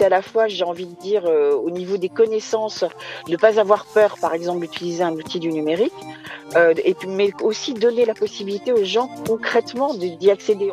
[0.00, 2.84] c'est à la fois, j'ai envie de dire, euh, au niveau des connaissances,
[3.28, 5.92] ne pas avoir peur, par exemple, d'utiliser un outil du numérique,
[6.56, 6.72] euh,
[7.06, 10.70] mais aussi donner la possibilité aux gens concrètement d'y accéder.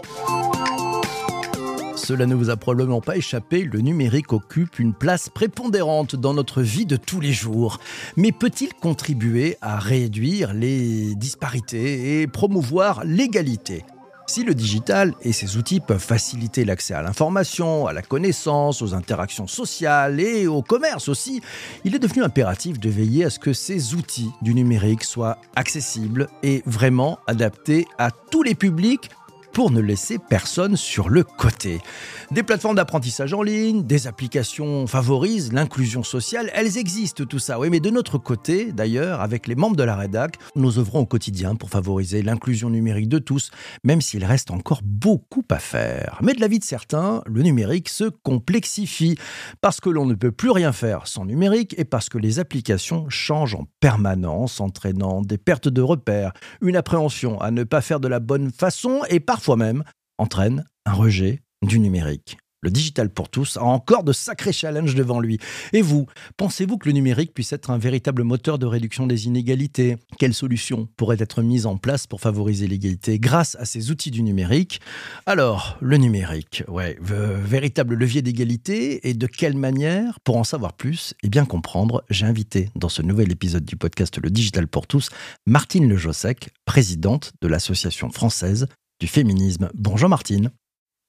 [1.95, 6.61] Cela ne vous a probablement pas échappé, le numérique occupe une place prépondérante dans notre
[6.61, 7.79] vie de tous les jours.
[8.15, 13.83] Mais peut-il contribuer à réduire les disparités et promouvoir l'égalité?
[14.27, 18.93] Si le digital et ses outils peuvent faciliter l'accès à l'information, à la connaissance, aux
[18.93, 21.41] interactions sociales et au commerce aussi,
[21.85, 26.27] il est devenu impératif de veiller à ce que ces outils du numérique soient accessibles
[26.43, 29.09] et vraiment adaptés à tous les publics
[29.57, 31.82] pour ne laisser personne sur le côté.
[32.30, 37.58] Des plateformes d'apprentissage en ligne, des applications favorisent l'inclusion sociale, elles existent tout ça.
[37.58, 41.06] Oui, mais de notre côté, d'ailleurs, avec les membres de la rédac, nous œuvrons au
[41.08, 43.49] quotidien pour favoriser l'inclusion numérique de tous,
[43.83, 46.19] même s'il reste encore beaucoup à faire.
[46.21, 49.17] Mais de la vie de certains, le numérique se complexifie
[49.59, 53.09] parce que l'on ne peut plus rien faire sans numérique et parce que les applications
[53.09, 58.08] changent en permanence, entraînant des pertes de repères, une appréhension à ne pas faire de
[58.08, 59.83] la bonne façon et parfois même
[60.17, 62.37] entraîne un rejet du numérique.
[62.63, 65.37] Le digital pour tous a encore de sacrés challenges devant lui.
[65.73, 69.95] Et vous, pensez-vous que le numérique puisse être un véritable moteur de réduction des inégalités?
[70.17, 74.23] Quelles solutions pourraient être mises en place pour favoriser l'égalité grâce à ces outils du
[74.23, 74.81] numérique?
[75.27, 80.19] Alors, le numérique, ouais, véritable levier d'égalité et de quelle manière?
[80.21, 84.17] Pour en savoir plus et bien comprendre, j'ai invité dans ce nouvel épisode du podcast
[84.17, 85.09] Le Digital pour tous
[85.45, 88.67] Martine Lejossec, présidente de l'Association française
[88.99, 89.69] du féminisme.
[89.73, 90.51] Bonjour Martine.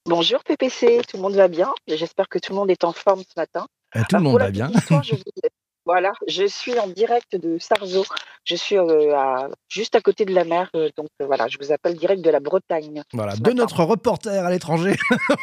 [0.07, 3.21] Bonjour PPC, tout le monde va bien J'espère que tout le monde est en forme
[3.21, 3.67] ce matin.
[3.95, 4.71] Eh, tout le monde va bien.
[5.85, 8.05] voilà, je suis en direct de Sarzeau.
[8.45, 11.73] Je suis euh, juste à côté de la mer, euh, donc euh, voilà, je vous
[11.73, 13.03] appelle direct de la Bretagne.
[13.13, 14.97] Voilà, de notre reporter à l'étranger.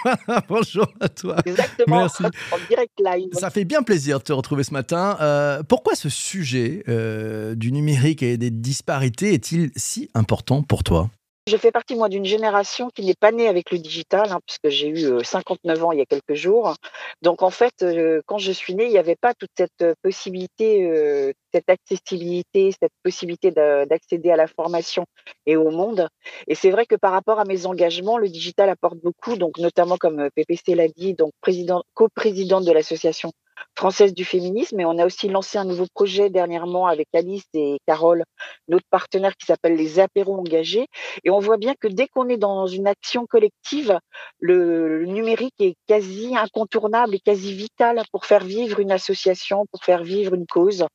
[0.50, 1.38] Bonjour à toi.
[1.45, 1.97] Exactement.
[1.97, 2.23] Merci.
[2.23, 3.29] En direct live.
[3.34, 5.63] Ça fait bien plaisir de te retrouver ce matin.
[5.67, 6.84] pourquoi ce sujet
[7.55, 11.09] du numérique et des disparités est-il si important pour toi?
[11.47, 14.69] Je fais partie, moi, d'une génération qui n'est pas née avec le digital, hein, puisque
[14.69, 16.73] j'ai eu 59 ans il y a quelques jours.
[17.22, 17.85] Donc, en fait,
[18.25, 23.51] quand je suis née, il n'y avait pas toute cette possibilité, cette accessibilité, cette possibilité
[23.51, 25.05] d'accéder à la formation
[25.45, 26.07] et au monde.
[26.47, 29.97] Et c'est vrai que par rapport à mes engagements, le digital apporte beaucoup, donc notamment,
[29.97, 33.31] comme PPC l'a dit, donc président, coprésidente de l'association
[33.75, 34.79] française du féminisme.
[34.79, 38.23] Et on a aussi lancé un nouveau projet dernièrement avec Alice et Carole,
[38.67, 40.88] notre partenaire qui s'appelle les apéros engagés.
[41.23, 43.97] Et on voit bien que dès qu'on est dans une action collective,
[44.39, 50.03] le, numérique est quasi incontournable et quasi vital pour faire vivre une association, pour faire
[50.03, 50.85] vivre une cause.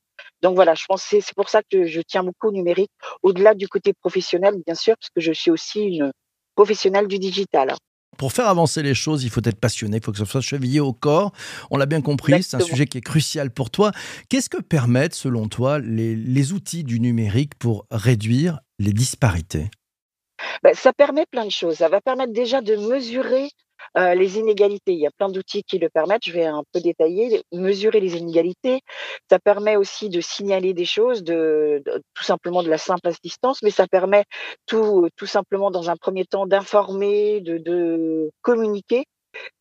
[0.43, 2.91] Donc voilà, je pense c'est pour ça que je tiens beaucoup au numérique,
[3.23, 6.13] au-delà du côté professionnel, bien sûr, parce que je suis aussi une
[6.55, 7.75] professionnelle du digital.
[8.21, 10.79] Pour faire avancer les choses, il faut être passionné, il faut que ça soit chevillé
[10.79, 11.33] au corps.
[11.71, 13.93] On l'a bien compris, c'est un sujet qui est crucial pour toi.
[14.29, 19.71] Qu'est-ce que permettent, selon toi, les, outils du numérique pour réduire les disparités?
[20.63, 21.77] Ben, Ça permet plein de choses.
[21.77, 23.49] Ça va permettre déjà de mesurer
[23.99, 26.25] euh, les inégalités, il y a plein d'outils qui le permettent.
[26.25, 27.43] Je vais un peu détailler.
[27.53, 28.81] Mesurer les inégalités,
[29.29, 31.83] ça permet aussi de signaler des choses, de,
[32.15, 34.25] tout simplement de la simple assistance, mais ça permet
[34.67, 39.05] tout, tout simplement dans un premier temps d'informer, de, de communiquer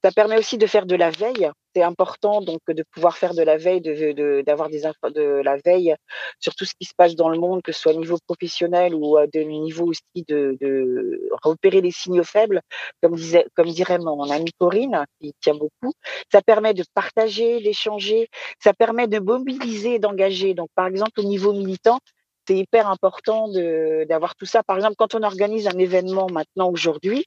[0.03, 1.49] ça permet aussi de faire de la veille.
[1.75, 5.95] C'est important donc de pouvoir faire de la veille, d'avoir de, des de la veille
[6.39, 8.95] sur tout ce qui se passe dans le monde, que ce soit au niveau professionnel
[8.95, 12.61] ou à de niveau aussi de, de repérer les signaux faibles,
[13.03, 15.93] comme disait, comme dirait mon amie Corinne, qui tient beaucoup.
[16.31, 18.29] Ça permet de partager, d'échanger.
[18.63, 20.55] Ça permet de mobiliser, d'engager.
[20.55, 21.99] Donc par exemple au niveau militant,
[22.47, 23.47] c'est hyper important
[24.07, 24.63] d'avoir tout ça.
[24.63, 27.25] Par exemple, quand on organise un événement maintenant aujourd'hui,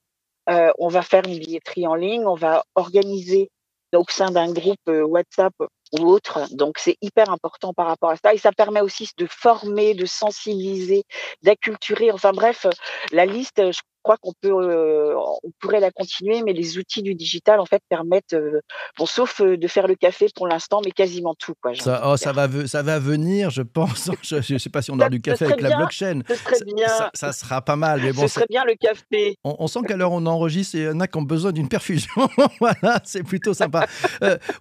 [0.49, 3.51] euh, on va faire une billetterie en ligne, on va organiser
[3.95, 5.53] au sein d'un groupe euh, WhatsApp
[5.93, 6.41] ou autre.
[6.53, 10.07] Donc c'est hyper important par rapport à ça et ça permet aussi de former, de
[10.07, 11.05] sensibiliser,
[11.43, 12.11] d'acculturer.
[12.11, 12.67] Enfin bref,
[13.13, 17.15] la liste, je crois qu'on peut, euh, on pourrait la continuer, mais les outils du
[17.15, 18.61] digital en fait permettent, euh,
[18.99, 21.75] bon, sauf euh, de faire le café pour l'instant, mais quasiment tout quoi.
[21.75, 24.11] Ça, oh, ça va, ça va venir, je pense.
[24.23, 26.21] Je ne sais pas si on aura du café avec la blockchain.
[26.29, 26.89] Ce serait bien.
[27.15, 28.23] Ça, sera pas mal, mais bon.
[28.23, 29.37] Ce serait bien le café.
[29.45, 32.13] On, sent qu'à l'heure on enregistre, il y en a qui ont besoin d'une perfusion.
[32.61, 33.87] voilà, c'est plutôt sympa.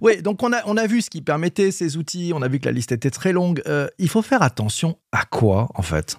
[0.01, 2.31] oui, donc on a, on a vu ce qui permettait ces outils.
[2.35, 3.61] On a vu que la liste était très longue.
[3.97, 6.17] il faut faire attention à quoi en fait?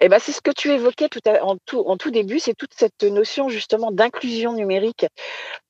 [0.00, 2.74] Eh ben, c'est ce que tu évoquais tout en tout en tout début, c'est toute
[2.74, 5.06] cette notion justement d'inclusion numérique,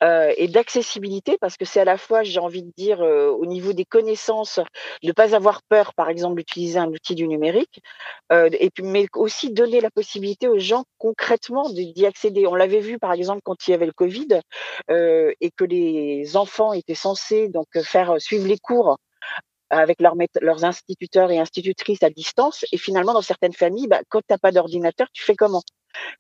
[0.03, 3.85] et d'accessibilité parce que c'est à la fois, j'ai envie de dire, au niveau des
[3.85, 4.61] connaissances,
[5.03, 7.81] ne pas avoir peur, par exemple, d'utiliser un outil du numérique,
[8.33, 12.47] et puis mais aussi donner la possibilité aux gens concrètement d'y accéder.
[12.47, 14.41] On l'avait vu, par exemple, quand il y avait le covid,
[14.89, 18.99] et que les enfants étaient censés donc faire, suivre les cours
[19.71, 24.21] avec leurs leurs instituteurs et institutrices à distance et finalement dans certaines familles, bah, quand
[24.27, 25.63] tu as pas d'ordinateur, tu fais comment?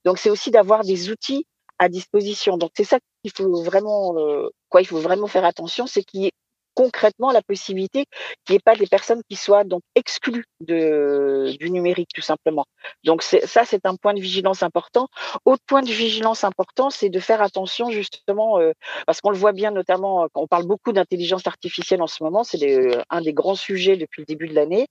[0.04, 1.46] Donc c'est aussi d'avoir des outils
[1.78, 2.56] à disposition.
[2.58, 6.22] Donc c'est ça qu'il faut vraiment, heu, quoi il faut vraiment faire attention, c'est qu'il
[6.22, 6.32] y ait
[6.78, 8.04] concrètement la possibilité
[8.44, 12.66] qu'il n'y ait pas des personnes qui soient donc exclues de du numérique tout simplement.
[13.02, 15.08] Donc ça, c'est un point de vigilance important.
[15.44, 18.75] Autre point de vigilance important, c'est de faire attention justement, heu,
[19.06, 22.44] parce qu'on le voit bien notamment, quand on parle beaucoup d'intelligence artificielle en ce moment,
[22.44, 24.86] c'est des, un des grands sujets depuis le début de l'année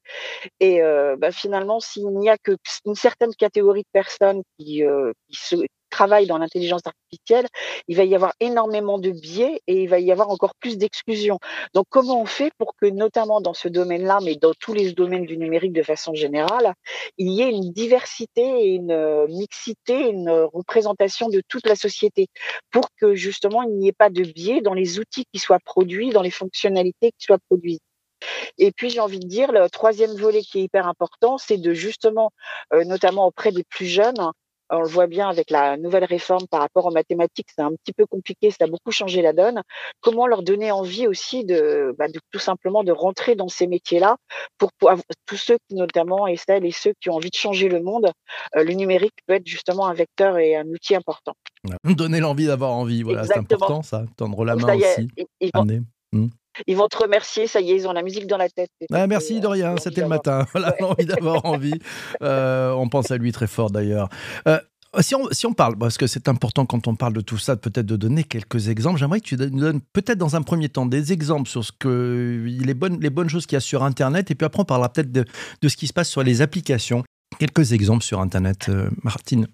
[0.60, 0.82] et
[1.18, 4.84] bah, finalement s'il n'y a que une certaine catégorie de personnes qui
[5.32, 5.56] se
[5.90, 7.48] travaille dans l'intelligence artificielle,
[7.88, 11.40] il va y avoir énormément de biais et il va y avoir encore plus d'exclusion.
[11.74, 15.26] Donc, comment on fait pour que, notamment dans ce domaine-là, mais dans tous les domaines
[15.26, 16.74] du numérique de façon générale,
[17.18, 22.28] il y ait une diversité et une euh, mixité, une représentation de toute la société
[22.72, 26.10] pour que justement il n'y ait pas de biais dans les outils qui soient produits,
[26.10, 27.82] dans les fonctionnalités qui soient produites.
[28.58, 31.74] Et puis j'ai envie de dire, le troisième volet qui est hyper important, c'est de
[31.74, 32.32] justement,
[32.74, 34.32] euh, notamment auprès des plus jeunes,
[34.70, 37.94] on le voit bien avec la nouvelle réforme par rapport aux mathématiques, c'est un petit
[37.94, 39.62] peu compliqué, ça a beaucoup changé la donne.
[40.02, 44.18] Comment leur donner envie aussi de, bah, de tout simplement de rentrer dans ces métiers-là
[44.58, 44.92] pour, pour
[45.26, 48.12] tous ceux qui notamment et celles et ceux qui ont envie de changer le monde,
[48.56, 51.34] euh, le numérique peut être justement un vecteur et un outil important.
[51.84, 55.10] Donner l'envie d'avoir envie, voilà, c'est important ça, tendre la main aussi.
[56.14, 56.28] Mmh.
[56.66, 58.72] Ils vont te remercier, ça y est, ils ont la musique dans la tête.
[58.92, 60.46] Ah, merci de rien, c'était le matin.
[60.54, 61.80] Voilà, envie d'avoir envie.
[62.22, 64.10] Euh, on pense à lui très fort d'ailleurs.
[64.48, 64.60] Euh,
[65.02, 67.56] si on, si on, parle, parce que c'est important quand on parle de tout ça,
[67.56, 70.86] peut-être de donner quelques exemples, j'aimerais que tu nous donnes peut-être dans un premier temps
[70.86, 74.32] des exemples sur ce que, les, bonnes, les bonnes choses qu'il y a sur Internet,
[74.32, 75.26] et puis après on parlera peut-être de,
[75.62, 77.04] de, ce qui se passe sur les applications.
[77.40, 79.48] Quelques exemples sur Internet, euh, Martine.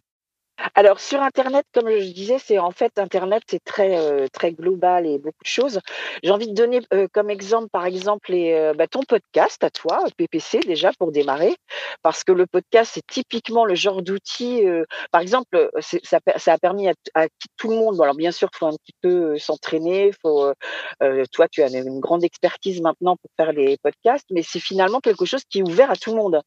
[0.75, 5.05] Alors sur internet, comme je disais, c'est en fait internet, c'est très, heu, très global
[5.05, 5.79] et beaucoup de choses.
[6.23, 9.69] J'ai envie de donner, heu, comme exemple, par exemple, les, heu, bah, ton podcast à
[9.69, 11.55] toi, PPC déjà pour démarrer.
[12.01, 16.57] Parce que le podcast, c'est typiquement le genre d'outil, heu, par exemple, ça ça a
[16.57, 16.93] permis à
[17.57, 20.45] tout le monde bon alors bien sûr, faut un petit peu, s'entraîner, faut,
[21.03, 24.99] heu toi tu as une grande expertise maintenant pour faire les podcasts, mais c'est finalement
[25.01, 26.41] quelque chose qui est ouvert à tout le monde.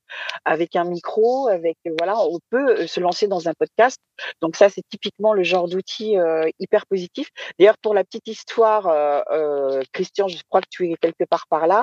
[0.45, 3.99] Avec un micro, avec, voilà, on peut, se lancer dans un podcast
[4.41, 7.29] donc ça, c'est typiquement le genre d'outil euh, hyper positif.
[7.59, 11.47] D'ailleurs, pour la petite histoire, euh, euh, Christian, je crois que tu es quelque part
[11.49, 11.83] par là.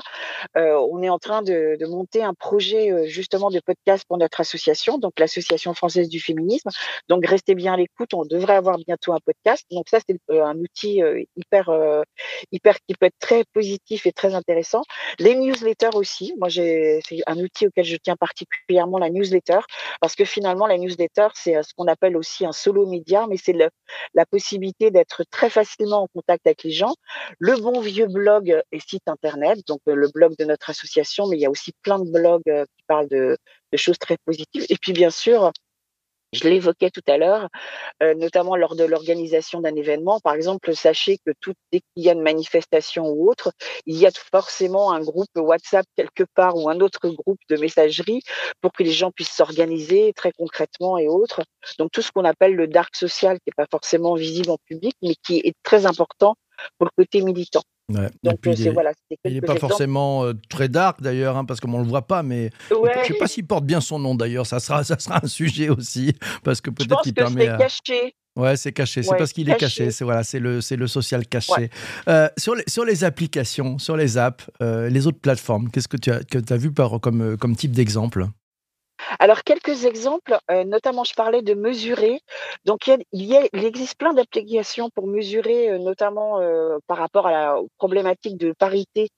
[0.56, 5.20] on est en train de, monter un projet justement de podcast pour notre association, donc
[5.20, 6.70] l'association française du féminisme.
[7.10, 8.14] Donc restez bien à l'écoute.
[8.14, 9.66] On devrait avoir bientôt un podcast.
[9.72, 11.02] Donc ça, c'est un outil
[11.36, 11.70] hyper,
[12.52, 14.82] hyper qui peut être très positif et très intéressant.
[15.20, 16.34] Les newsletters aussi.
[16.40, 19.60] Moi, c'est un outil auquel je tiens particulièrement la newsletter
[20.02, 23.56] parce que finalement, la newsletter, c'est ce qu'on appelle aussi un solo média, mais c'est
[24.14, 26.94] la possibilité d'être très facilement en contact avec les gens.
[27.40, 31.38] Le bon vieux blog et site internet, donc euh, le blog de notre association, mais
[31.38, 33.38] il y a aussi plein de blogs euh, qui parlent de,
[33.72, 34.66] de choses très positives.
[34.70, 35.52] Et puis bien sûr,
[36.34, 37.50] je l'évoquais tout à l'heure,
[38.02, 40.20] euh, notamment lors de l'organisation d'un événement.
[40.20, 43.52] Par exemple, sachez que tout, dès qu'il y a une manifestation ou autre,
[43.86, 48.22] il y a forcément un groupe WhatsApp quelque part ou un autre groupe de messagerie
[48.62, 51.42] pour que les gens puissent s'organiser très concrètement et autres.
[51.78, 54.96] Donc tout ce qu'on appelle le dark social, qui n'est pas forcément visible en public,
[55.02, 56.36] mais qui est très important
[56.78, 57.64] pour le côté militant.
[57.90, 58.40] Donc,
[59.26, 62.24] il n'est pas forcément euh, très dark d'ailleurs, hein, parce qu'on ne le voit pas,
[62.24, 64.48] mais je ne sais pas s'il porte bien son nom d'ailleurs.
[64.48, 66.14] Ça sera, ça sera un sujet aussi,
[66.44, 67.48] parce que peut-être qu'il permet.
[67.58, 68.16] Caché.
[68.36, 69.04] Ouais, c'est caché.
[69.04, 69.92] C'est parce qu'il est caché.
[69.92, 71.70] C'est voilà, c'est le, c'est le social caché.
[72.08, 75.98] Euh, sur les sur les applications, sur les apps, euh, les autres plateformes, qu'est-ce que
[75.98, 78.28] tu as que as vu par comme comme type d'exemple?
[79.20, 82.22] Alors, quelques exemples, euh, notamment, je parlais de mesurer.
[82.66, 87.60] Donc, il, y existe plein d'applications pour mesurer, euh, notamment euh, par rapport à la
[87.78, 89.10] problématique de parité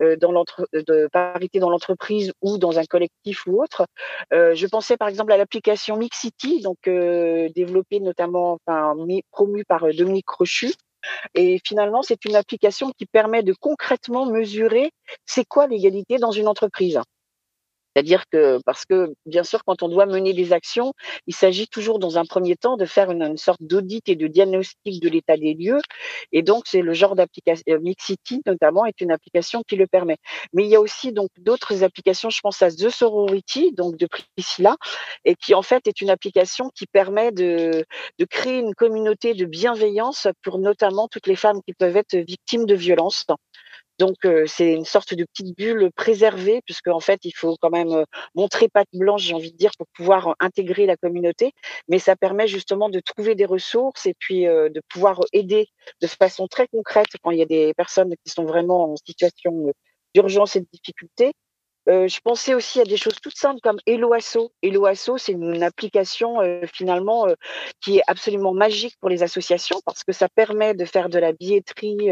[0.00, 0.32] dans
[0.72, 3.86] de parité dans l'entreprise ou dans un collectif ou autre.
[4.32, 8.58] je pensais par exemple à l'application Mixity, donc développée notamment,
[9.30, 10.72] promue par Dominique Crochu.
[11.34, 14.90] Et finalement, c'est une application qui permet de concrètement mesurer
[15.24, 17.00] c'est quoi l'égalité dans une entreprise.
[18.00, 20.94] C'est-à-dire que parce que bien sûr, quand on doit mener des actions,
[21.26, 25.02] il s'agit toujours dans un premier temps de faire une, sorte d'audit et de diagnostic
[25.02, 25.80] de l'état des lieux.
[26.32, 30.16] Et donc, c'est le genre d'application euh, Mixity notamment est une application qui le permet.
[30.54, 32.30] Mais il y a aussi donc d'autres applications.
[32.30, 34.76] Je pense à The Sorority, donc de Priscilla,
[35.26, 37.84] et qui en fait est une application qui permet de,
[38.18, 42.64] de créer une communauté de bienveillance pour notamment toutes les femmes qui peuvent être victimes
[42.64, 43.26] de violences.
[44.00, 44.16] Donc
[44.46, 48.04] c'est une sorte de petite bulle préservée, puisque en fait il faut quand même
[48.34, 51.52] montrer patte blanche, j'ai envie de dire, pour pouvoir intégrer la communauté.
[51.88, 55.68] Mais ça permet justement de trouver des ressources et puis de pouvoir aider
[56.00, 59.72] de façon très concrète quand il y a des personnes qui sont vraiment en situation
[60.14, 61.32] d'urgence et de difficulté,
[61.90, 64.52] euh, je pensais aussi à des choses toutes simples comme Eloasso.
[64.62, 67.34] Eloasso, c'est une application euh, finalement euh,
[67.80, 71.32] qui est absolument magique pour les associations parce que ça permet de faire de la
[71.32, 72.10] billetterie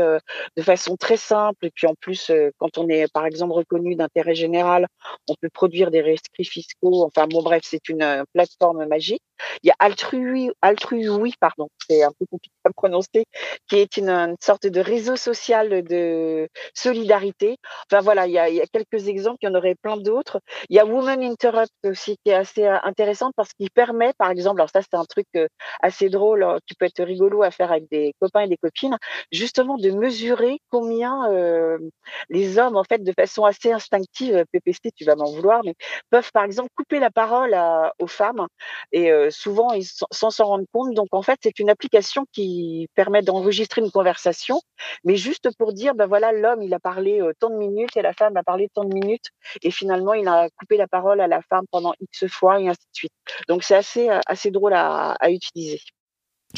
[0.56, 1.66] de façon très simple.
[1.66, 4.88] Et puis en plus, quand on est par exemple reconnu d'intérêt général,
[5.28, 7.04] on peut produire des rescrits fiscaux.
[7.04, 9.22] Enfin bon, bref, c'est une plateforme magique.
[9.62, 13.24] Il y a Altrui, Altrui, pardon, c'est un peu compliqué à prononcer,
[13.68, 17.56] qui est une, sorte de réseau social de solidarité.
[17.90, 20.40] Enfin voilà, il y a, quelques exemples, il y en aurait plein d'autres.
[20.68, 24.30] Il y a Women Interrupt aussi qui est assez euh, intéressante parce qu'il permet, par
[24.30, 25.48] exemple, alors ça c'est un truc euh,
[25.80, 28.96] assez drôle euh, qui peut être rigolo à faire avec des copains et des copines,
[29.32, 31.78] justement de mesurer combien euh,
[32.28, 35.74] les hommes, en fait, de façon assez instinctive, PPC, tu vas m'en vouloir, mais
[36.10, 37.56] peuvent par exemple couper la parole
[37.98, 38.46] aux femmes
[38.92, 40.94] et souvent ils sans s'en rendre compte.
[40.94, 44.60] Donc en fait, c'est une application qui permet d'enregistrer une conversation,
[45.04, 48.12] mais juste pour dire, ben voilà, l'homme il a parlé tant de minutes et la
[48.12, 49.26] femme a parlé tant de minutes,
[49.62, 52.80] et finalement il a coupé la parole à la femme pendant X fois et ainsi
[52.80, 53.12] de suite.
[53.48, 55.80] Donc c'est assez assez drôle à utiliser.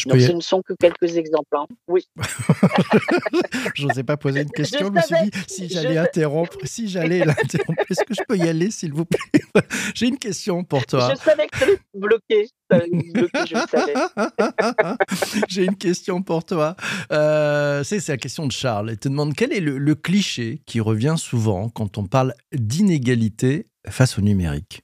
[0.07, 1.57] Donc, ce ne sont que quelques exemples.
[1.57, 1.67] Hein.
[1.89, 2.07] Oui.
[3.75, 4.87] je n'osais pas poser une question.
[4.87, 8.49] Je, me suis dit si j'allais interrompre, si j'allais l'interrompre, est-ce que je peux y
[8.49, 9.19] aller, s'il vous plaît?
[9.95, 11.13] J'ai une question pour toi.
[11.13, 12.49] Je savais que tu bloqué.
[15.49, 16.77] J'ai une question pour toi.
[17.11, 18.93] Euh, c'est la question de Charles.
[18.93, 24.19] Il te demande quel est le, cliché qui revient souvent quand on parle d'inégalité face
[24.19, 24.83] au numérique?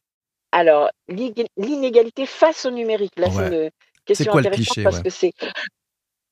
[0.52, 3.72] Alors, l'inégalité face au numérique, là, c'est
[4.08, 5.32] le, c'est quoi le cliché parce que c'est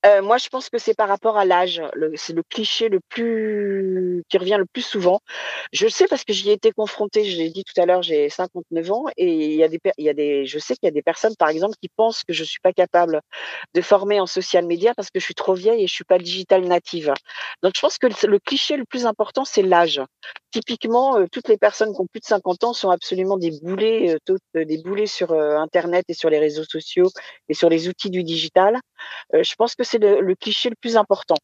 [0.04, 1.80] euh, moi, je pense que c'est par rapport à l'âge.
[2.16, 5.20] C'est le cliché le plus qui revient le plus souvent.
[5.72, 7.24] Je sais parce que j'y ai été confrontée.
[7.24, 10.04] Je l'ai dit tout à l'heure, j'ai 59 ans et il y a des, il
[10.04, 12.34] y a des, je sais qu'il y a des personnes, par exemple, qui pensent que
[12.34, 13.22] je suis pas capable
[13.72, 16.18] de former en social media parce que je suis trop vieille et je suis pas
[16.18, 17.14] digital native.
[17.62, 20.02] Donc, je pense que le cliché le plus important, c'est l'âge.
[20.54, 24.14] Typiquement, euh, toutes les personnes qui ont plus de 50 ans sont absolument des boulets,
[24.14, 27.10] euh, toutes, des boulets sur Internet et sur les réseaux sociaux
[27.48, 28.78] et sur les outils du digital.
[29.32, 31.34] je pense que c'est le, cliché le plus important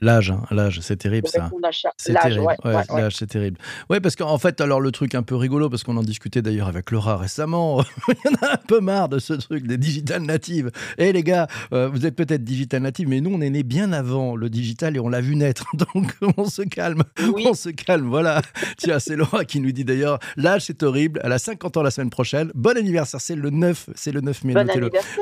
[0.00, 1.50] l'âge, hein, l'âge, c'est terrible ça.
[1.96, 2.46] C'est terrible.
[2.64, 3.58] l'âge, c'est terrible.
[3.90, 6.68] Ouais, parce qu'en fait, alors le truc un peu rigolo, parce qu'on en discutait d'ailleurs
[6.68, 10.22] avec Laura récemment, il y en a un peu marre de ce truc des digital
[10.22, 10.70] natives.
[10.98, 13.92] Eh les gars, euh, vous êtes peut-être digital native, mais nous on est né bien
[13.92, 15.66] avant le digital et on l'a vu naître.
[15.94, 18.06] Donc on se calme, on se calme.
[18.06, 18.42] Voilà.
[18.78, 21.20] Tiens, c'est Laura qui nous dit d'ailleurs, l'âge c'est horrible.
[21.24, 22.50] Elle a 50 ans la semaine prochaine.
[22.54, 24.54] Bon anniversaire, c'est le 9, c'est le 9 mai.
[24.54, 24.66] Bon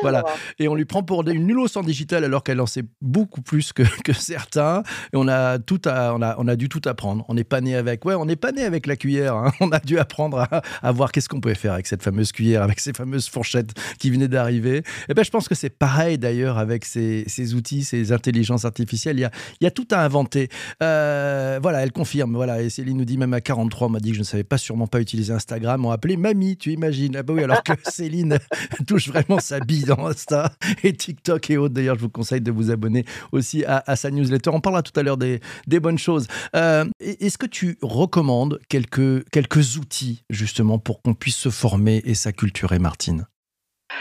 [0.03, 0.25] Voilà.
[0.59, 3.73] Et on lui prend pour une nulle sans digital alors qu'elle en sait beaucoup plus
[3.73, 4.13] que, que
[4.45, 4.83] certains
[5.13, 7.25] et on a tout à, on a, on a dû tout apprendre.
[7.29, 9.35] On n'est pas né avec, ouais, on n'est pas né avec la cuillère.
[9.35, 9.53] Hein.
[9.61, 10.47] On a dû apprendre
[10.83, 14.11] à, voir qu'est-ce qu'on pouvait faire avec cette fameuse cuillère, avec ces fameuses fourchettes qui
[14.11, 14.83] venaient d'arriver.
[15.09, 19.17] Et ben, je pense que c'est pareil d'ailleurs avec ces, ces, outils, ces intelligences artificielles.
[19.17, 20.49] Il y a, il y a tout à inventer.
[20.83, 22.35] Euh, voilà, elle confirme.
[22.35, 24.45] Voilà, et Céline nous dit même à 43, on m'a dit que je ne savais
[24.45, 25.85] pas sûrement pas utiliser Instagram.
[25.87, 28.39] On appelé mamie, tu imagines Ah bah oui, alors que Céline
[28.87, 31.75] touche vraiment sa bille dans Insta et TikTok et autres.
[31.75, 34.99] D'ailleurs, je vous conseille de vous abonner aussi à, à sa newsletter on parlera tout
[34.99, 35.41] à l'heure des,
[35.81, 36.27] bonnes choses.
[36.55, 42.15] Euh, est-ce que tu recommandes quelques, quelques outils justement pour qu'on puisse se former et
[42.15, 43.27] s'acculturer, Martine?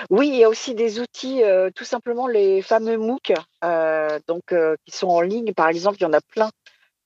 [0.10, 4.42] Oui, il y a aussi des outils, euh, tout simplement les fameux MOOC, euh, donc
[4.86, 5.54] qui sont en ligne.
[5.54, 6.50] Par exemple, il y en a plein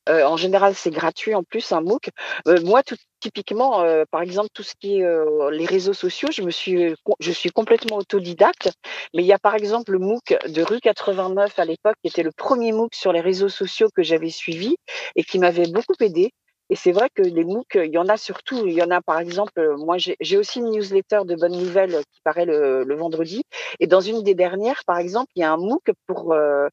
[0.08, 2.10] euh, en général, c'est gratuit en plus un MOOC.
[2.48, 5.08] Euh, moi, tout, typiquement, euh, par exemple, tout ce qui est
[5.52, 8.70] les réseaux sociaux, je me suis, je suis complètement autodidacte.
[9.14, 12.24] Mais il y a par exemple le MOOC de rue 89 à l'époque, qui était
[12.24, 14.76] le premier MOOC sur les réseaux sociaux que j'avais suivi
[15.16, 16.32] et qui m'avait beaucoup aidé.
[16.70, 18.68] Et c'est vrai que les MOOC, il y en a surtout.
[18.68, 22.02] Il y en a, par exemple, euh, moi, j'ai aussi une newsletter de bonnes nouvelles
[22.12, 23.44] qui paraît le, le, vendredi.
[23.80, 26.34] Et dans une des dernières, par exemple, il y a un MOOC pour.
[26.34, 26.68] Euh,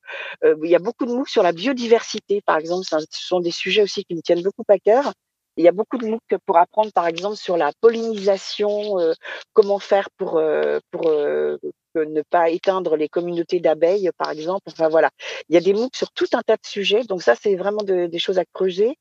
[0.45, 2.85] euh, il y a beaucoup de MOOC sur la biodiversité, par exemple.
[2.87, 5.13] Ce sont des sujets aussi qui me tiennent beaucoup à cœur.
[5.57, 8.97] Il y a beaucoup de MOOC pour apprendre, par exemple, sur la pollinisation,
[9.53, 10.43] comment faire pour,
[10.91, 11.13] pour
[11.97, 14.63] ne pas éteindre les communautés d'abeilles, par exemple.
[14.69, 15.11] Enfin voilà,
[15.49, 17.05] il y a des MOOC sur tout un tas de sujets.
[17.05, 18.97] Donc ça, c'est vraiment des choses à creuser.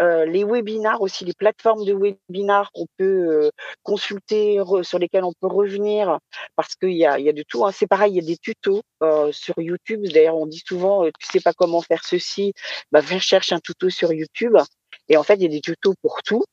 [0.00, 3.50] les webinars aussi, les plateformes de webinars qu'on peut
[3.82, 6.18] consulter, sur lesquelles on peut revenir,
[6.56, 7.66] parce qu'il y a, y a de tout.
[7.66, 7.72] Hein.
[7.72, 8.82] C'est pareil, il y a des tutos
[9.32, 10.06] sur YouTube.
[10.12, 12.52] D'ailleurs, on dit souvent, tu sais pas comment faire ceci,
[12.92, 14.56] bah, viens chercher un tuto sur YouTube.
[15.08, 16.44] Et en fait, il y a des tutos pour tout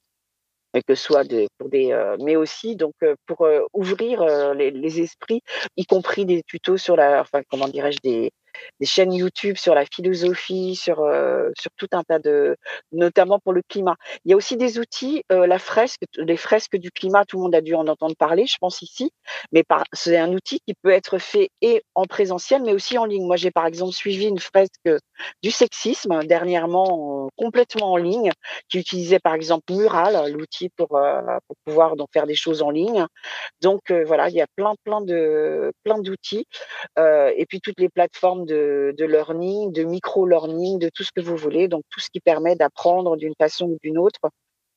[0.82, 4.26] que ce soit des, pour des, euh, mais aussi donc euh, pour euh, ouvrir
[4.56, 5.42] les, les, esprits,
[5.78, 8.32] y compris des tutos sur la, enfin comment dirais-je, des,
[8.80, 12.58] des chaînes YouTube sur la philosophie, sur euh, sur tout un tas de,
[12.92, 13.96] notamment pour le climat.
[14.26, 17.44] Il y a aussi des outils, euh, la fresque, les fresques du climat, tout le
[17.44, 19.12] monde a dû en entendre parler, je pense ici,
[19.52, 23.26] mais c'est un outil qui peut être fait et en présentiel, mais aussi en ligne.
[23.26, 24.90] Moi, j'ai par exemple suivi une fresque
[25.42, 28.32] du sexisme dernièrement complètement en ligne,
[28.70, 32.70] qui utilisait par exemple Mural, l'outil pour, euh, pour pouvoir donc faire des choses en
[32.70, 33.06] ligne.
[33.62, 36.46] Donc voilà, il y a plein plein de plein d'outils
[36.98, 41.68] et puis toutes les plateformes de, learning, de micro-learning, de tout ce que vous voulez,
[41.68, 44.20] donc tout ce qui permet d'apprendre d'une façon ou d'une autre.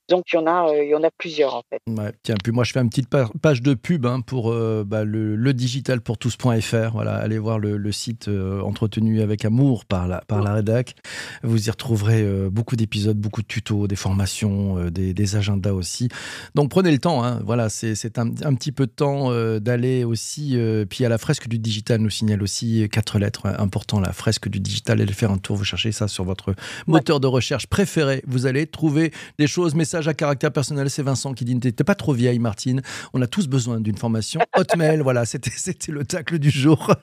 [0.09, 1.81] Donc il y en a, euh, il y en a plusieurs en fait.
[2.23, 5.35] tiens, puis moi je fais une petite page de pub hein, pour euh, bah, le,
[5.35, 6.93] le digital pour tous.fr.
[6.93, 10.95] Voilà, allez voir le, site euh, entretenu avec amour par la, par la rédac.
[11.43, 16.09] Vous y retrouverez beaucoup d'épisodes, beaucoup de tutos, des formations, des, agendas aussi.
[16.55, 17.25] Donc prenez le temps.
[17.25, 17.41] Hein.
[17.45, 20.57] voilà, c'est un, un, petit peu de temps d'aller aussi.
[20.89, 24.05] puis à la fresque du digital nous signale aussi quatre lettres importantes.
[24.05, 25.57] La fresque du digital, allez faire un tour.
[25.57, 26.55] Vous cherchez ça sur votre
[26.87, 28.23] moteur de recherche préféré.
[28.27, 32.13] Vous allez trouver des choses, à caractère personnel, c'est Vincent qui dit T'es pas trop
[32.13, 32.83] vieille, Martine.
[33.15, 34.41] On a tous besoin d'une formation.
[34.57, 35.51] Hotmail, voilà, c'était
[35.89, 36.95] le tacle du jour.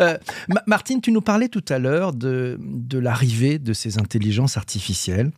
[0.00, 0.16] Euh,
[0.66, 5.30] Martine, tu nous parlais tout à l'heure de, de l'arrivée de ces intelligences artificielles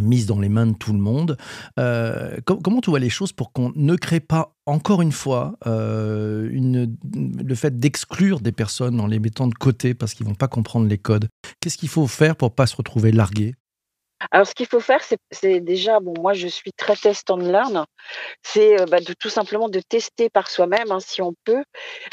[0.00, 1.36] mises dans les mains de tout le monde.
[1.78, 6.48] Euh, comment tu vois les choses pour qu'on ne crée pas encore une fois euh,
[6.50, 10.48] une, le fait d'exclure des personnes en les mettant de côté parce qu'ils vont pas
[10.48, 11.28] comprendre les codes?
[11.60, 13.54] Qu'est-ce qu'il faut faire pour pas se retrouver largué
[14.30, 17.84] alors, ce qu'il faut faire, c'est déjà, bon, moi, je suis très test and learn.
[18.42, 21.64] C'est euh, bah, tout simplement de tester par soi-même, hein, si on peut.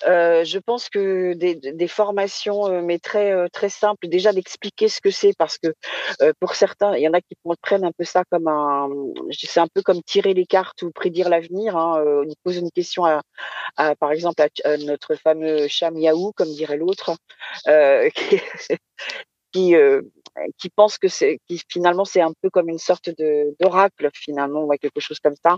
[0.07, 5.11] Euh, je pense que des, formations, euh, mais très très simples, déjà d'expliquer ce que
[5.11, 5.73] c'est, parce que
[6.39, 8.89] pour certains, il y en a qui prennent un peu ça comme un,
[9.31, 11.75] c'est un peu comme tirer les cartes ou prédire l'avenir.
[11.77, 12.03] Hein.
[12.05, 13.21] on pose une question à,
[13.95, 17.15] par exemple, à, notre fameux chat Miaou, comme dirait l'autre,
[19.51, 19.75] qui
[20.57, 24.63] qui pense que c'est, qui finalement c'est un peu comme une sorte de d'oracle finalement,
[24.65, 25.57] ouais, quelque chose comme ça,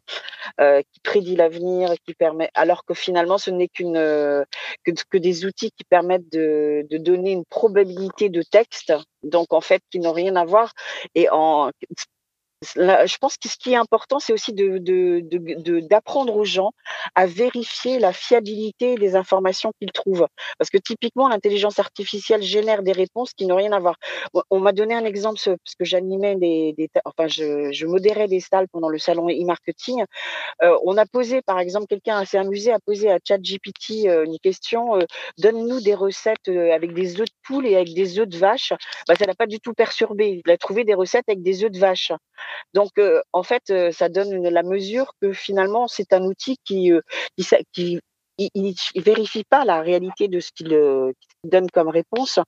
[0.60, 5.46] euh, qui prédit l'avenir, qui permet, alors que finalement ce n'est qu'une que, que, des
[5.46, 10.14] outils qui permettent de, de donner une probabilité de texte, donc en fait qui n'ont
[10.14, 10.74] rien à voir.
[11.16, 11.72] Et en
[12.64, 16.72] je pense que ce qui est important, c'est aussi d'apprendre aux gens
[17.16, 20.28] à vérifier la fiabilité des informations qu'ils trouvent.
[20.58, 23.96] Parce que typiquement, l'intelligence artificielle génère des réponses qui n'ont rien à voir.
[24.50, 28.90] On m'a donné un exemple parce que j'animais des, enfin, je, modérais des salles pendant
[28.90, 30.04] le salon e-marketing.
[30.64, 34.40] Euh, on a posé, par exemple, quelqu'un assez amusé a posé à ChatGPT euh, une
[34.40, 35.02] question euh,
[35.38, 38.74] donne-nous des recettes avec des œufs de poule et avec des œufs de vache.
[39.08, 40.42] Bah, ça n'a pas du tout perturbé.
[40.46, 42.12] Il a trouvé des recettes avec des œufs de vache.
[42.74, 46.92] Donc, euh, en fait, euh, ça donne la mesure que finalement, c'est un outil qui,
[46.92, 47.02] euh,
[47.74, 48.00] qui,
[48.38, 50.70] il, vérifie pas la réalité de ce qu'il
[51.44, 52.40] donne comme réponse.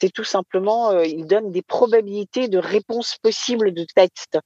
[0.00, 4.38] C'est tout simplement, il donne des probabilités de réponse possibles de texte.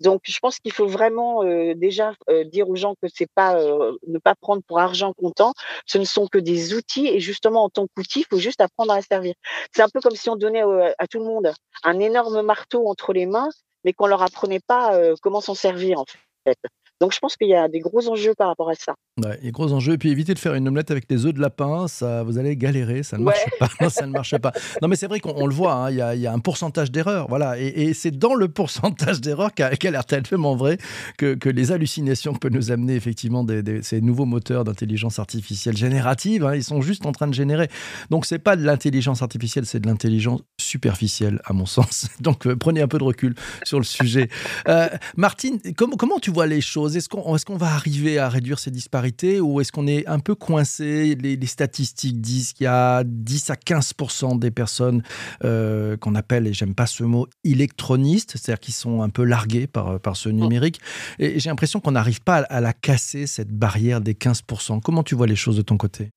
[0.00, 2.12] Donc, je pense qu'il faut vraiment déjà
[2.46, 5.52] dire aux gens que c'est pas ne pas prendre pour argent comptant.
[5.86, 8.92] Ce ne sont que des outils et justement en tant qu'outil, il faut juste apprendre
[8.92, 9.34] à servir.
[9.72, 10.62] C'est un peu comme si on donnait
[10.98, 11.52] à tout le monde
[11.84, 13.50] un énorme marteau entre les mains
[13.84, 16.04] mais qu'on leur apprenait pas euh, comment s'en servir en
[16.44, 16.58] fait.
[17.00, 18.94] Donc je pense qu'il y a des gros enjeux par rapport à ça.
[19.18, 19.94] Ouais, des gros enjeux.
[19.94, 22.56] Et puis évitez de faire une omelette avec des œufs de lapin, ça, vous allez
[22.56, 23.68] galérer, ça ne marche pas.
[23.90, 24.52] ça ne marche pas.
[24.80, 27.26] Non, mais c'est vrai qu'on le voit, hein, il y, a un pourcentage d'erreur.
[27.28, 27.58] Voilà.
[27.58, 30.78] Et, c'est dans le pourcentage d'erreur qu'a l'air tellement vrai
[31.16, 33.44] que, que, les hallucinations que peut nous amener effectivement
[33.82, 37.68] ces nouveaux moteurs d'intelligence artificielle générative, hein, ils sont juste en train de générer.
[38.10, 42.08] Donc c'est pas de l'intelligence artificielle, c'est de l'intelligence superficielle, à mon sens.
[42.20, 44.28] Donc euh, prenez un peu de recul sur le sujet.
[44.68, 46.96] Euh, Martine, comment, comment tu vois les choses?
[46.96, 49.07] Est-ce qu'on va arriver à réduire ces disparités?
[49.40, 51.14] Ou est-ce qu'on est un peu coincé?
[51.14, 55.02] Les, statistiques disent qu'il y a 10 à 15% des personnes
[55.44, 59.66] euh, qu'on appelle, et j'aime pas ce mot, électronistes, c'est-à-dire qui sont un peu largués
[59.66, 60.80] par, par ce numérique.
[61.18, 65.14] Et j'ai l'impression qu'on n'arrive pas à, la casser, cette barrière des 15% Comment tu
[65.14, 66.10] vois les choses de ton côté?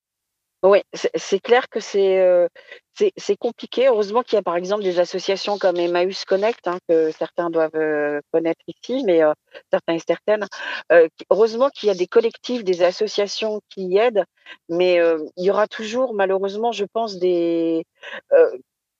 [0.63, 2.47] Oui, c'est clair que c'est, heu,
[2.93, 3.87] c'est c'est compliqué.
[3.87, 7.71] Heureusement qu'il y a, par exemple, des associations comme Emmaüs Connect, hein, que certains doivent,
[7.75, 9.33] heu, connaître ici, mais heu,
[9.71, 10.45] certains et certaines,
[11.17, 14.23] qui heureusement qu'il y a des collectifs, des associations qui y aident,
[14.69, 14.99] mais
[15.37, 17.83] il y aura toujours malheureusement, je pense, des,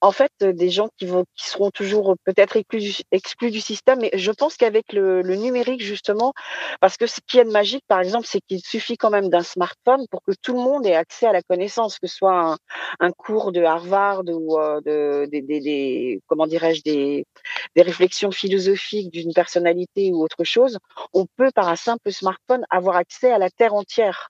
[0.01, 3.99] en fait, heu, des gens qui vont qui seront toujours, heu, peut-être exclus du système.
[4.01, 6.33] Mais je pense qu'avec le le numérique justement,
[6.81, 9.29] parce que ce qu'il y a de magique, par exemple, c'est qu'il suffit quand même
[9.29, 12.33] d'un smartphone pour que tout le monde ait accès à la connaissance, que ce soit
[12.53, 12.57] un
[12.99, 16.81] un cours de Harvard ou heu, de des des des comment dirais-je?
[16.83, 17.25] Des
[17.75, 20.77] des réflexions philosophiques d'une personnalité ou autre chose.
[21.13, 24.29] On peut, par un simple smartphone, avoir accès à la terre entière.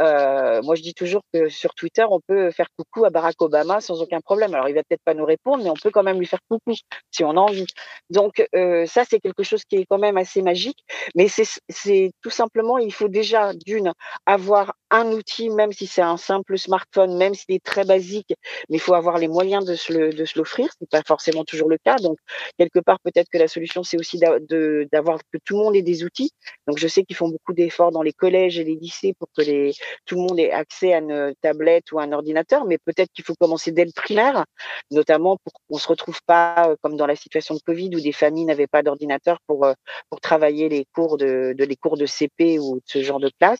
[0.00, 3.80] Heu, moi, je dis toujours que sur Twitter, on peut faire coucou à Barack Obama
[3.80, 4.54] sans aucun problème.
[4.54, 6.72] Alors, il va peut-être pas nous répondre, mais on peut quand même lui faire coucou
[7.10, 7.66] si on a envie.
[8.10, 10.78] Donc, heu, ça, c'est quelque chose qui est quand même assez magique.
[11.14, 13.92] Mais c'est tout simplement, il faut déjà d'une
[14.26, 18.34] avoir un outil, même si c'est un simple smartphone, même s'il est très basique,
[18.70, 20.68] mais il faut avoir les moyens de se le de se l'offrir.
[20.78, 21.96] C'est pas forcément toujours le cas.
[21.96, 22.18] Donc,
[22.58, 25.82] quelque part, peut-être que la solution, c'est aussi de d'avoir que tout le monde ait
[25.82, 26.30] des outils.
[26.68, 29.42] Donc, je sais qu'ils font beaucoup d'efforts dans les collèges et les lycées pour que
[29.42, 29.72] les
[30.06, 33.34] tout le monde ait accès à une tablette ou un ordinateur, mais peut-être qu'il faut
[33.40, 34.44] commencer dès le primaire,
[34.90, 38.12] notamment pour qu'on se retrouve pas, heu, comme dans la situation de Covid où des
[38.12, 39.74] familles n'avaient pas d'ordinateur pour, heu,
[40.10, 43.30] pour travailler les cours de de les cours de CP ou de ce genre de
[43.40, 43.58] classe.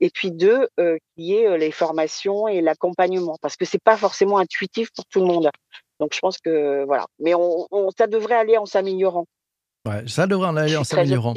[0.00, 3.82] Et puis 2, heu, qu'il y ait, heu, les formations et l'accompagnement parce que c'est
[3.82, 5.50] pas forcément intuitif pour tout le monde.
[6.00, 7.66] Donc je pense que voilà, mais on
[7.98, 9.26] ça devrait aller en s'améliorant.
[9.86, 11.34] Ouais, ça devrait en aller en s'améliorant.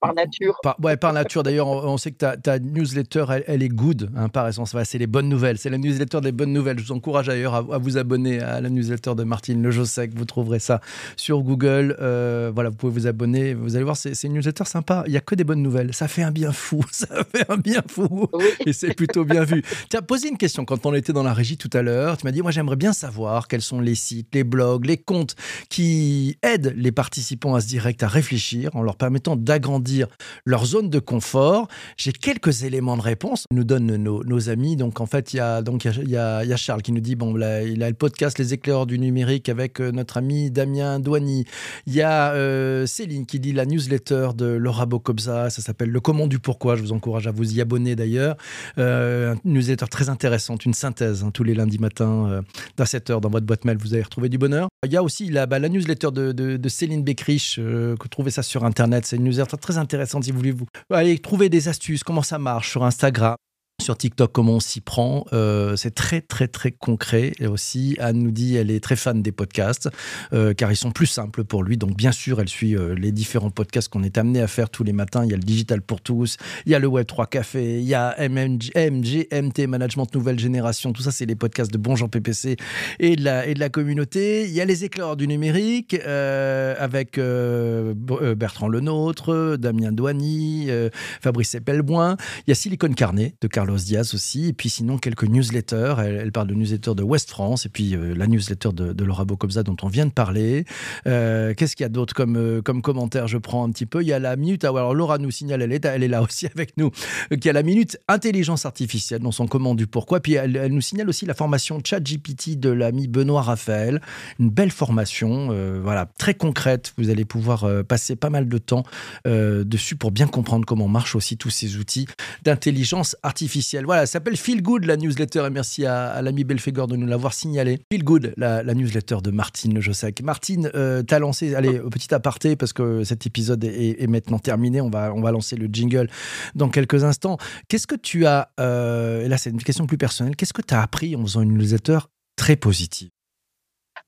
[0.00, 0.58] par nature.
[0.62, 3.68] Par, ouais, par nature, d'ailleurs, on, on sait que ta, ta newsletter, elle, elle est
[3.68, 4.72] good, hein, par essence.
[4.72, 5.58] Voilà, c'est les bonnes nouvelles.
[5.58, 6.78] C'est la newsletter des bonnes nouvelles.
[6.78, 10.12] Je vous encourage d'ailleurs à, à vous abonner à la newsletter de Martine Lejosec.
[10.16, 10.80] Vous trouverez ça
[11.16, 11.96] sur Google.
[12.00, 13.54] Euh, voilà, vous pouvez vous abonner.
[13.54, 15.04] Vous allez voir, c'est une newsletter sympa.
[15.06, 15.92] Il n'y a que des bonnes nouvelles.
[15.94, 16.82] Ça fait un bien fou.
[16.92, 18.26] Ça fait un bien fou.
[18.32, 18.44] Oui.
[18.66, 19.62] Et c'est plutôt bien vu.
[19.90, 22.16] Tu as posé une question quand on était dans la régie tout à l'heure.
[22.16, 25.34] Tu m'as dit, moi, j'aimerais bien savoir quels sont les sites, les blogs, les comptes
[25.68, 27.66] qui aident les participants à ce
[28.02, 30.06] à réfléchir en leur permettant d'agrandir
[30.44, 31.68] leur zone de confort.
[31.96, 33.44] J'ai quelques éléments de réponse.
[33.52, 34.76] Nous donnent nos, amis.
[34.76, 37.34] Donc, en fait, il y a, donc, il y a, Charles qui nous dit, bon,
[37.34, 41.44] là, il a le podcast Les éclaireurs du numérique avec euh, notre ami Damien Douany.
[41.86, 45.50] Il y a euh, Céline qui dit la newsletter de Laura Bocobza.
[45.50, 46.76] Ça s'appelle Le comment du pourquoi.
[46.76, 48.36] Je vous encourage à vous y abonner d'ailleurs.
[48.78, 52.42] Euh, une newsletter très intéressante, une synthèse hein, tous les lundis matins euh,
[52.76, 53.76] dans 7 heures dans votre boîte mail.
[53.78, 54.68] Vous allez retrouver du bonheur.
[54.84, 58.30] Il y a aussi la, bah, newsletter de, de- de Céline Beckrich, euh, que trouvez
[58.30, 59.06] ça sur Internet.
[59.06, 62.38] C'est une newsletter très intéressante si vous voulez vous allez trouver des astuces, comment ça
[62.38, 63.36] marche sur Instagram.
[63.82, 65.26] Sur TikTok, comment on s'y prend.
[65.32, 67.32] Euh, c'est très, très, très concret.
[67.40, 69.88] Et aussi, Anne nous dit elle est très fan des podcasts,
[70.32, 71.76] euh, car ils sont plus simples pour lui.
[71.76, 74.84] Donc, bien sûr, elle suit euh, les différents podcasts qu'on est amené à faire tous
[74.84, 75.24] les matins.
[75.24, 77.84] Il y a le Digital pour tous, il y a le Web 3 Café, il
[77.84, 80.92] y a MMG, MGMT, Management Nouvelle Génération.
[80.92, 82.56] Tout ça, c'est les podcasts de Bon Jean PPC
[83.00, 84.44] et de la, et de la communauté.
[84.44, 90.90] Il y a les éclaireurs du numérique avec Bertrand Lenôtre, Damien Douany, euh,
[91.20, 92.16] Fabrice Epelboin.
[92.46, 94.48] Il y a Silicon Carnet de Carlos Diaz aussi.
[94.48, 95.94] Et puis sinon, quelques newsletters.
[95.98, 99.62] Elle, parle de newsletters de West France et puis euh, la newsletter de, Laura Bocobza
[99.62, 100.66] dont on vient de parler.
[101.06, 103.28] Euh, Qu'est-ce qu'il y a d'autre comme, euh, comme commentaire?
[103.28, 104.02] Je prends un petit peu.
[104.02, 104.64] Il y a la minute.
[104.64, 106.90] alors Laura nous signale, elle est, elle est là aussi avec nous,
[107.30, 110.20] qu'il y a la minute intelligence artificielle dans son comment du pourquoi.
[110.20, 114.02] Puis elle, nous signale aussi la formation ChatGPT de l'ami Benoît Raphaël.
[114.38, 115.48] Une belle formation,
[115.82, 116.92] voilà, très concrète.
[116.98, 118.84] Vous allez pouvoir passer pas mal de temps
[119.24, 122.06] dessus pour bien comprendre comment marchent aussi tous ces outils
[122.44, 123.61] d'intelligence artificielle.
[123.84, 127.34] Voilà, ça s'appelle Feel Good la newsletter et merci à, l'ami Belfegor de nous l'avoir
[127.34, 127.80] signalé.
[127.92, 130.20] Feel Good, la, newsletter de Martine Jossac.
[130.22, 134.80] Martine, euh, t'as lancé, allez, petit aparté parce que cet épisode est, est maintenant terminé.
[134.80, 136.08] On va, on va lancer le jingle
[136.54, 137.38] dans quelques instants.
[137.68, 140.74] Qu'est-ce que tu as, euh, et là c'est une question plus personnelle, qu'est-ce que tu
[140.74, 141.98] as appris en faisant une newsletter
[142.36, 143.10] très positive?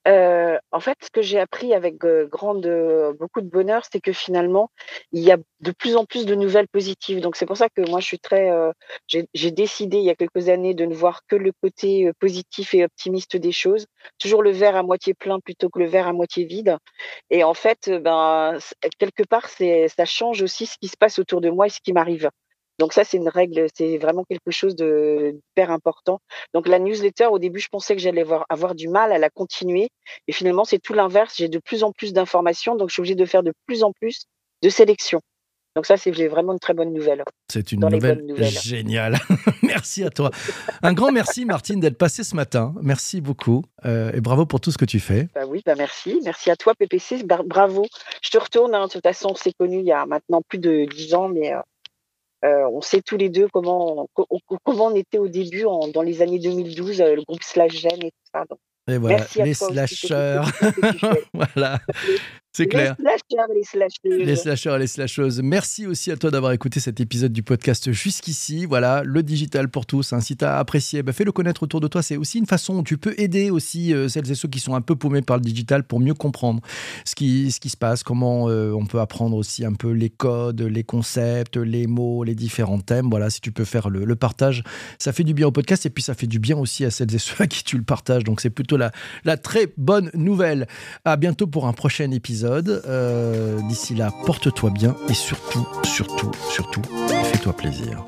[0.07, 1.97] Heu, en fait, ce que j'ai appris avec,
[2.31, 4.71] grande, heu, beaucoup de bonheur, c'est que finalement,
[5.13, 7.21] il y a de plus en plus de nouvelles positives.
[7.21, 8.73] Donc c'est pour ça que moi je suis très, heu,
[9.09, 12.85] j'ai décidé il y a quelques années de ne voir que le côté, positif et
[12.85, 13.87] optimiste des choses.
[14.19, 16.77] Toujours le verre à moitié plein plutôt que le verre à moitié vide
[17.31, 18.59] et en fait, ben,
[18.99, 21.93] quelque part, ça change aussi ce qui se passe autour de moi et ce qui
[21.93, 22.31] m'arrive.
[22.79, 26.21] Donc ça, c'est une règle, c'est vraiment quelque chose de d'hyper important.
[26.55, 29.31] Donc la newsletter, au début, je pensais que j'allais avoir avoir du mal à la
[29.31, 29.91] continuer
[30.27, 31.35] et finalement, c'est tout l'inverse.
[31.37, 33.93] J'ai de plus en plus d'informations, donc je suis obligée de faire de plus en
[33.93, 34.25] plus
[34.63, 35.21] de sélection.
[35.77, 38.25] Donc ça, c'est vraiment une très bonne nouvelle C'est une nouvelle
[38.63, 39.19] géniale.
[39.63, 40.31] merci à toi.
[40.83, 42.75] Un grand merci, Martine, d'être passée ce matin.
[42.81, 45.29] Merci beaucoup euh, et bravo pour tout ce que tu fais.
[45.35, 46.21] Bah oui, bah merci.
[46.25, 47.25] Merci à toi, PPC.
[47.25, 47.87] Bravo.
[48.23, 48.87] Je te retourne, hein.
[48.87, 51.53] De toute façon, on s'est connus il y a maintenant plus de 10 ans, mais
[52.45, 54.09] heu on sait tous les deux comment,
[54.65, 58.31] comment on était au début, dans les années 2012, le groupe Slash Gen et tout
[58.33, 58.45] ça.
[58.89, 60.41] et voilà, les slashers.
[61.35, 61.81] voilà.
[62.57, 62.95] C'est clair.
[63.01, 64.27] Les slashers et les slasheuses.
[64.27, 65.43] Les slashers et les slasheuses.
[65.43, 68.65] Merci aussi à toi d'avoir écouté cet épisode du podcast jusqu'ici.
[68.65, 70.13] Voilà, le digital pour tous.
[70.13, 70.21] Hein.
[70.21, 72.01] Si tu as apprécié, bah, fais-le connaître autour de toi.
[72.01, 74.77] C'est aussi une façon où tu peux aider aussi euh, celles et ceux qui sont
[74.77, 76.61] un peu paumés par le digital pour mieux comprendre
[77.05, 80.11] ce qui, ce qui se passe, comment euh, on peut apprendre aussi un peu les
[80.11, 83.11] codes, les concepts, les mots, les différents thèmes.
[83.11, 84.63] Voilà, si tu peux faire le, le partage,
[85.01, 87.13] ça fait du bien au podcast et puis ça fait du bien aussi à celles
[87.13, 88.23] et ceux à qui tu le partages.
[88.23, 88.93] Donc c'est plutôt la,
[89.25, 90.69] la très bonne nouvelle.
[91.05, 92.13] À bientôt pour un prochain
[92.47, 96.83] Euh, d'ici là, porte-toi bien et surtout, surtout, surtout,
[97.33, 98.05] fais-toi plaisir.